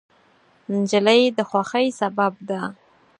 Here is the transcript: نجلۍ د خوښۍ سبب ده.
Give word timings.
نجلۍ 0.73 1.21
د 1.37 1.39
خوښۍ 1.49 1.87
سبب 1.99 2.33
ده. 2.49 2.61